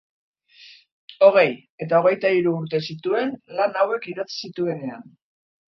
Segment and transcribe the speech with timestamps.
[1.27, 1.51] Hogei
[1.87, 5.09] eta hogeita hiru urte zituen lan hauek idatzi zituenean.